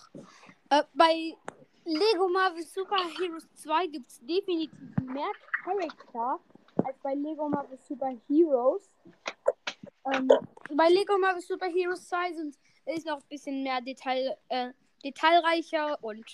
Äh, 0.71 0.83
bei 0.95 1.37
Lego 1.85 2.29
Marvel 2.29 2.63
Super 2.65 2.97
Heroes 3.19 3.47
2 3.55 3.87
gibt 3.87 4.07
es 4.09 4.19
definitiv 4.21 4.73
mehr 5.03 5.31
Charakter 5.65 6.41
als 6.85 6.99
bei 7.03 7.15
Lego 7.15 7.49
Marvel 7.49 7.79
Super 7.79 8.13
Heroes. 8.29 8.91
Ähm, 10.13 10.29
bei 10.75 10.89
Lego 10.89 11.17
Marvel 11.19 11.41
Super 11.43 11.67
Heroes 11.67 12.07
2 12.09 12.33
sind, 12.33 12.57
ist 12.87 13.07
noch 13.07 13.19
ein 13.19 13.29
bisschen 13.29 13.63
mehr 13.63 13.81
Detail, 13.81 14.37
äh, 14.49 14.71
detailreicher 15.05 16.03
und 16.03 16.25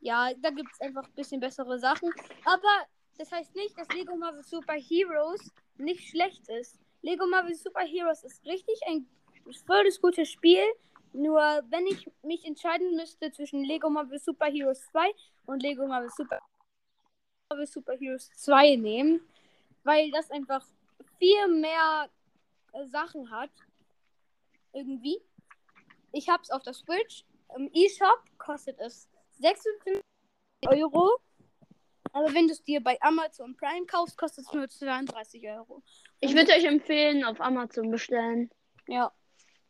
ja, 0.00 0.30
da 0.38 0.50
gibt 0.50 0.70
es 0.72 0.80
einfach 0.80 1.04
ein 1.04 1.12
bisschen 1.14 1.40
bessere 1.40 1.78
Sachen. 1.78 2.10
Aber 2.44 2.86
das 3.18 3.30
heißt 3.32 3.54
nicht, 3.54 3.78
dass 3.78 3.88
Lego 3.88 4.16
Marvel 4.16 4.42
Super 4.42 4.74
Heroes 4.74 5.50
nicht 5.76 6.08
schlecht 6.10 6.48
ist. 6.48 6.78
Lego 7.02 7.26
Marvel 7.26 7.54
Super 7.54 7.84
Heroes 7.84 8.24
ist 8.24 8.44
richtig 8.44 8.80
ein 8.86 9.06
voll 9.66 9.84
das 9.84 10.00
gute 10.00 10.26
Spiel. 10.26 10.62
Nur 11.12 11.40
wenn 11.70 11.86
ich 11.86 12.08
mich 12.22 12.44
entscheiden 12.44 12.94
müsste 12.94 13.32
zwischen 13.32 13.64
Lego 13.64 13.90
Marvel 13.90 14.18
Super 14.18 14.46
Heroes 14.46 14.80
2 14.92 15.12
und 15.46 15.62
Lego 15.62 15.86
Marvel 15.86 16.10
Super, 16.10 16.38
Marvel 17.48 17.66
Super 17.66 17.94
Heroes 17.98 18.30
2 18.36 18.76
nehmen, 18.76 19.20
weil 19.82 20.10
das 20.12 20.30
einfach 20.30 20.64
viel 21.18 21.48
mehr 21.48 22.08
äh, 22.72 22.86
Sachen 22.86 23.30
hat. 23.30 23.50
Irgendwie. 24.72 25.20
Ich 26.12 26.28
hab's 26.28 26.50
auf 26.50 26.62
der 26.62 26.74
Switch. 26.74 27.24
Im 27.56 27.70
eShop 27.74 28.22
kostet 28.38 28.78
es 28.78 29.08
56 29.40 30.00
Euro. 30.68 31.18
Aber 32.12 32.32
wenn 32.34 32.46
du 32.46 32.52
es 32.52 32.62
dir 32.62 32.82
bei 32.82 33.00
Amazon 33.00 33.56
Prime 33.56 33.86
kaufst, 33.86 34.18
kostet 34.18 34.46
es 34.46 34.52
nur 34.52 34.68
32 34.68 35.48
Euro. 35.48 35.82
Ich 36.20 36.34
würde 36.34 36.52
euch 36.52 36.64
empfehlen, 36.64 37.24
auf 37.24 37.40
Amazon 37.40 37.90
bestellen. 37.90 38.50
Ja. 38.86 39.12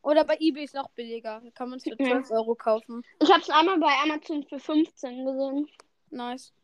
Oder 0.02 0.24
bei 0.24 0.36
eBay 0.40 0.64
ist 0.64 0.74
noch 0.74 0.90
billiger. 0.90 1.40
Da 1.44 1.50
kann 1.50 1.68
man 1.68 1.78
es 1.78 1.84
für 1.84 1.96
12 1.96 2.30
Euro 2.30 2.54
kaufen. 2.54 3.02
Ich 3.20 3.30
habe 3.30 3.42
es 3.42 3.50
einmal 3.50 3.78
bei 3.78 3.92
Amazon 4.02 4.42
für 4.44 4.58
15 4.58 5.26
gesehen. 5.26 5.68
Nice. 6.10 6.54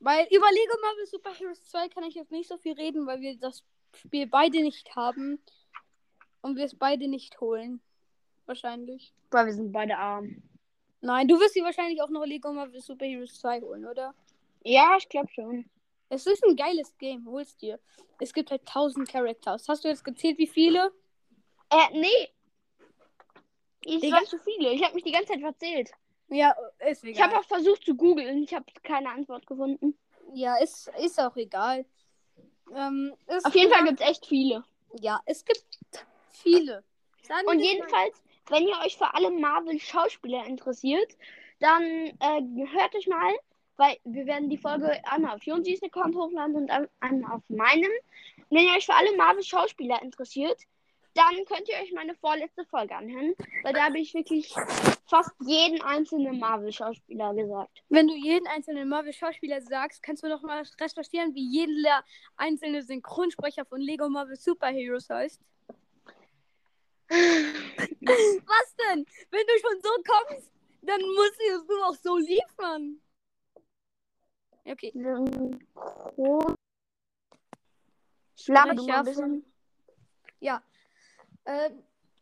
Weil 0.00 0.26
über 0.26 0.46
Lego 0.50 0.76
Marvel 0.82 1.06
Super 1.06 1.32
Heroes 1.32 1.64
2 1.70 1.88
kann 1.88 2.04
ich 2.04 2.14
jetzt 2.14 2.32
nicht 2.32 2.48
so 2.48 2.58
viel 2.58 2.74
reden, 2.74 3.06
weil 3.06 3.20
wir 3.20 3.36
das 3.38 3.64
Spiel 3.94 4.26
beide 4.26 4.60
nicht 4.62 4.94
haben. 4.96 5.40
Und 6.42 6.56
wir 6.56 6.64
es 6.64 6.74
beide 6.74 7.08
nicht 7.08 7.40
holen. 7.40 7.80
Wahrscheinlich. 8.46 9.14
Weil 9.30 9.46
wir 9.46 9.54
sind 9.54 9.72
beide 9.72 9.96
arm. 9.96 10.42
Nein, 11.00 11.28
du 11.28 11.38
wirst 11.38 11.54
dir 11.54 11.64
wahrscheinlich 11.64 12.02
auch 12.02 12.10
noch 12.10 12.24
Lego 12.24 12.52
Marvel 12.52 12.80
Super 12.80 13.06
Heroes 13.06 13.38
2 13.38 13.60
holen, 13.60 13.86
oder? 13.86 14.14
Ja, 14.64 14.96
ich 14.98 15.08
glaube 15.08 15.28
schon. 15.32 15.68
Es 16.08 16.26
ist 16.26 16.44
ein 16.44 16.56
geiles 16.56 16.96
Game, 16.98 17.26
holst 17.26 17.60
dir. 17.62 17.78
Es 18.20 18.32
gibt 18.32 18.50
halt 18.50 18.62
1000 18.62 19.08
Characters. 19.08 19.68
Hast 19.68 19.84
du 19.84 19.88
jetzt 19.88 20.04
gezählt, 20.04 20.38
wie 20.38 20.46
viele? 20.46 20.92
Äh, 21.70 21.98
nee. 21.98 22.28
Es 23.86 24.00
Digga. 24.00 24.16
waren 24.16 24.26
zu 24.26 24.38
viele. 24.38 24.72
Ich 24.72 24.82
habe 24.82 24.94
mich 24.94 25.04
die 25.04 25.12
ganze 25.12 25.32
Zeit 25.32 25.40
verzählt. 25.40 25.90
Ja, 26.28 26.54
ist 26.88 27.04
Ich 27.04 27.10
egal. 27.10 27.28
habe 27.28 27.38
auch 27.38 27.44
versucht 27.44 27.84
zu 27.84 27.94
googeln. 27.94 28.42
Ich 28.42 28.54
habe 28.54 28.64
keine 28.82 29.10
Antwort 29.10 29.46
gefunden. 29.46 29.98
Ja, 30.32 30.56
ist, 30.56 30.90
ist 30.98 31.20
auch 31.20 31.36
egal. 31.36 31.84
Ähm, 32.74 33.14
ist 33.26 33.44
Auf 33.44 33.54
jeden 33.54 33.70
Fall 33.70 33.84
gibt 33.84 34.00
es 34.00 34.08
echt 34.08 34.26
viele. 34.26 34.64
Ja, 35.00 35.20
es 35.26 35.44
gibt 35.44 35.64
viele. 36.30 36.82
Sagen 37.22 37.46
Und 37.46 37.60
jedenfalls, 37.60 38.22
wenn 38.48 38.66
ihr 38.66 38.78
euch 38.84 38.96
für 38.96 39.12
alle 39.14 39.30
Marvel-Schauspieler 39.30 40.44
interessiert, 40.46 41.16
dann 41.60 41.82
äh, 41.82 42.40
hört 42.72 42.94
euch 42.94 43.06
mal, 43.06 43.34
weil 43.76 43.96
wir 44.04 44.26
werden 44.26 44.48
die 44.50 44.58
Folge 44.58 45.00
einmal 45.04 45.36
auf 45.36 45.42
Jonsis 45.42 45.82
Account 45.82 46.14
hochladen 46.14 46.56
und 46.56 46.70
ein- 46.70 46.88
einmal 47.00 47.36
auf 47.36 47.42
meinem. 47.48 47.90
Wenn 48.50 48.64
ihr 48.66 48.74
euch 48.76 48.86
für 48.86 48.94
alle 48.94 49.16
Marvel-Schauspieler 49.16 50.00
interessiert, 50.02 50.60
dann 51.14 51.44
könnt 51.46 51.68
ihr 51.68 51.76
euch 51.76 51.92
meine 51.92 52.14
vorletzte 52.16 52.64
Folge 52.64 52.96
anhören, 52.96 53.34
weil 53.62 53.72
da 53.72 53.84
habe 53.84 53.98
ich 54.00 54.14
wirklich 54.14 54.52
fast 55.08 55.30
jeden 55.46 55.80
einzelnen 55.82 56.40
Marvel-Schauspieler 56.40 57.34
gesagt. 57.34 57.82
Wenn 57.88 58.08
du 58.08 58.14
jeden 58.14 58.46
einzelnen 58.48 58.88
Marvel-Schauspieler 58.88 59.60
sagst, 59.62 60.02
kannst 60.02 60.24
du 60.24 60.28
noch 60.28 60.42
mal 60.42 60.64
recherchieren, 60.80 61.32
wie 61.34 61.48
jeder 61.48 62.04
einzelne 62.36 62.82
Synchronsprecher 62.82 63.64
von 63.64 63.80
Lego 63.80 64.08
Marvel 64.08 64.34
Super 64.36 64.68
Heroes 64.68 65.08
heißt. 65.08 65.40
Was 67.10 68.76
denn? 68.76 69.06
Wenn 69.30 69.46
du 69.46 69.52
schon 69.60 69.80
so 69.82 69.90
kommst, 70.04 70.50
dann 70.82 71.00
musst 71.00 71.38
du 71.68 71.82
auch 71.84 71.94
so 71.94 72.16
liefern. 72.18 73.00
Okay. 74.64 74.92
Laber 78.46 78.74
du 78.74 78.86
mal 78.86 78.98
Sprecher 78.98 78.98
ein 78.98 79.04
bisschen. 79.04 79.52
Ja. 80.40 80.62
Äh, 81.44 81.70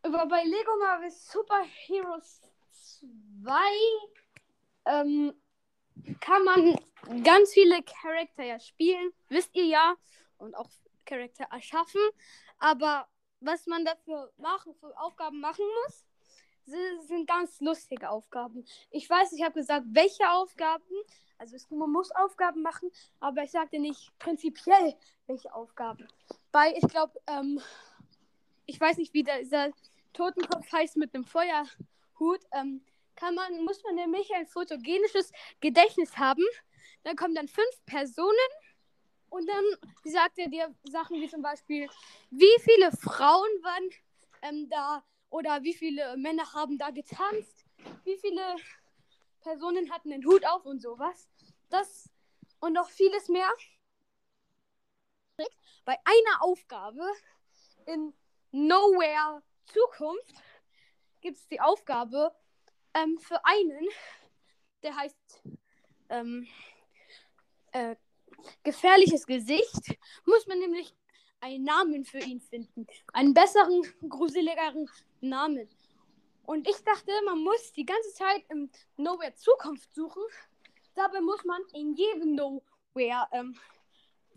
aber 0.02 0.26
bei 0.26 0.42
Lego 0.42 0.76
Marvel 0.78 1.10
Super 1.10 1.62
Heroes 1.62 2.40
2 2.70 3.52
ähm, 4.86 5.32
kann 6.20 6.44
man 6.44 6.76
ganz 7.22 7.52
viele 7.52 7.82
Charakter 7.82 8.42
ja 8.42 8.58
spielen, 8.58 9.12
wisst 9.28 9.54
ihr 9.54 9.66
ja, 9.66 9.94
und 10.38 10.54
auch 10.56 10.68
Charakter 11.04 11.44
erschaffen. 11.50 12.00
Aber 12.58 13.08
was 13.40 13.66
man 13.66 13.84
dafür 13.84 14.32
machen, 14.38 14.74
für 14.74 14.96
Aufgaben 14.98 15.40
machen 15.40 15.64
muss, 15.84 16.04
sind 16.66 17.26
ganz 17.26 17.60
lustige 17.60 18.10
Aufgaben. 18.10 18.64
Ich 18.90 19.08
weiß, 19.08 19.32
ich 19.32 19.42
habe 19.42 19.54
gesagt, 19.54 19.86
welche 19.90 20.28
Aufgaben. 20.30 20.84
Also 21.38 21.56
es, 21.56 21.68
man 21.70 21.90
muss 21.90 22.10
Aufgaben 22.12 22.62
machen, 22.62 22.90
aber 23.18 23.42
ich 23.42 23.50
sagte 23.50 23.80
nicht 23.80 24.16
prinzipiell, 24.18 24.94
welche 25.26 25.52
Aufgaben. 25.52 26.06
Bei, 26.52 26.72
ich 26.76 26.88
glaube, 26.88 27.20
ähm, 27.26 27.60
ich 28.66 28.80
weiß 28.80 28.96
nicht, 28.98 29.12
wie 29.12 29.24
der, 29.24 29.40
dieser 29.40 29.70
Totenkopf 30.12 30.70
heißt 30.72 30.96
mit 30.96 31.14
einem 31.14 31.24
Feuerhut, 31.24 32.40
ähm, 32.52 32.84
kann 33.16 33.34
man, 33.34 33.64
muss 33.64 33.82
man 33.82 33.96
nämlich 33.96 34.32
ein 34.34 34.46
fotogenisches 34.46 35.32
Gedächtnis 35.60 36.16
haben. 36.16 36.44
Dann 37.02 37.16
kommen 37.16 37.34
dann 37.34 37.48
fünf 37.48 37.84
Personen 37.86 38.30
und 39.28 39.48
dann 39.48 39.64
sagt 40.04 40.38
er 40.38 40.48
dir 40.48 40.74
Sachen 40.84 41.20
wie 41.20 41.28
zum 41.28 41.42
Beispiel, 41.42 41.88
wie 42.30 42.60
viele 42.60 42.92
Frauen 42.92 43.48
waren 43.62 43.90
ähm, 44.42 44.68
da 44.68 45.02
oder 45.32 45.62
wie 45.62 45.72
viele 45.72 46.16
Männer 46.18 46.52
haben 46.52 46.76
da 46.76 46.90
getanzt, 46.90 47.64
wie 48.04 48.18
viele 48.18 48.54
Personen 49.40 49.90
hatten 49.90 50.10
den 50.10 50.26
Hut 50.26 50.44
auf 50.46 50.66
und 50.66 50.80
sowas. 50.80 51.26
Das 51.70 52.10
und 52.60 52.74
noch 52.74 52.90
vieles 52.90 53.28
mehr. 53.28 53.50
Bei 55.86 55.96
einer 56.04 56.42
Aufgabe 56.42 57.02
in 57.86 58.12
Nowhere 58.50 59.42
Zukunft 59.64 60.34
gibt 61.22 61.38
es 61.38 61.48
die 61.48 61.62
Aufgabe 61.62 62.30
ähm, 62.92 63.18
für 63.18 63.42
einen, 63.44 63.88
der 64.82 64.94
heißt 64.94 65.42
ähm, 66.10 66.46
äh, 67.72 67.96
gefährliches 68.62 69.26
Gesicht, 69.26 69.98
muss 70.26 70.46
man 70.46 70.58
nämlich 70.58 70.94
einen 71.42 71.64
Namen 71.64 72.04
für 72.04 72.20
ihn 72.20 72.40
finden. 72.40 72.86
Einen 73.12 73.34
besseren, 73.34 73.82
gruseligeren 74.08 74.88
Namen. 75.20 75.68
Und 76.44 76.68
ich 76.68 76.76
dachte, 76.84 77.12
man 77.26 77.38
muss 77.38 77.72
die 77.72 77.84
ganze 77.84 78.12
Zeit 78.14 78.44
im 78.48 78.70
Nowhere 78.96 79.34
Zukunft 79.34 79.92
suchen. 79.94 80.22
Dabei 80.94 81.20
muss 81.20 81.44
man 81.44 81.60
in 81.72 81.94
jedem 81.94 82.34
Nowhere 82.34 83.28
ähm, 83.32 83.58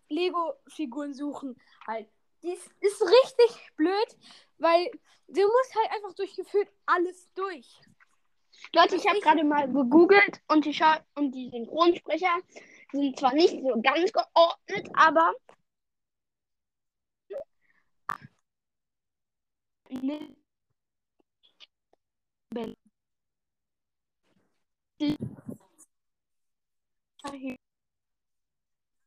Lego-Figuren 0.10 1.14
suchen. 1.14 1.56
Halt. 1.88 2.08
Das 2.42 2.60
ist 2.82 3.02
richtig 3.02 3.72
blöd, 3.76 4.18
weil 4.58 4.92
du 5.28 5.42
musst 5.42 5.76
halt 5.76 5.92
einfach 5.92 6.14
durchgeführt 6.14 6.70
alles 6.86 7.32
durch. 7.34 7.68
Leute, 8.74 8.96
ich 8.96 9.08
habe 9.08 9.20
gerade 9.20 9.44
mal 9.44 9.68
gegoogelt 9.72 10.42
und 10.48 10.66
die, 10.66 10.80
und 11.16 11.32
die 11.32 11.50
Synchronsprecher 11.50 12.40
sind 12.92 13.20
zwar 13.20 13.34
nicht 13.34 13.62
so 13.62 13.82
ganz 13.82 14.12
geordnet, 14.12 14.90
aber 14.94 15.34
Ne- 17.30 17.38
Ben- 18.08 18.30
Die- 19.85 19.85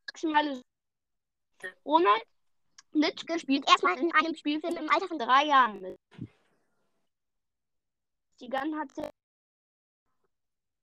Maximale 0.07 0.61
Ronald 1.85 2.23
Litschke 2.91 3.39
spielt 3.39 3.67
erstmal 3.67 3.99
in 3.99 4.13
einem 4.13 4.35
Spielfilm 4.35 4.77
im 4.77 4.89
Alter 4.89 5.07
von 5.07 5.19
drei 5.19 5.45
Jahren 5.45 5.81
mit. 5.81 5.99
Die 8.39 8.49
Gun 8.49 8.79
hatte 8.79 9.09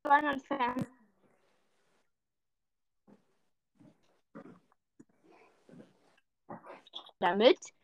Rheinland 0.04 0.46
Fan. 0.46 0.86
Damit 7.18 7.75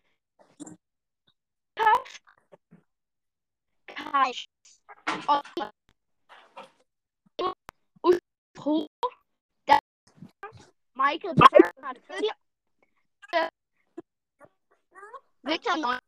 Kai 3.86 4.32
und 8.02 8.18
Pro 8.54 8.86
da- 9.66 9.78
Michael 10.94 11.34
Becker 11.34 11.72
hat 11.82 11.98
für 11.98 12.20
die 12.20 12.30
Victor 15.42 15.76
Neu 15.76 15.98